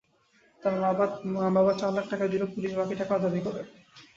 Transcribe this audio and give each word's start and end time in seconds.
তার 0.61 0.73
মা-বাবা 1.35 1.73
চার 1.75 1.91
লাখ 1.93 2.05
টাকা 2.09 2.25
দিলেও 2.27 2.53
পুলিশ 2.53 2.71
বাকি 2.75 2.95
টাকাও 2.95 3.23
দাবি 3.23 3.41
করে। 3.45 3.61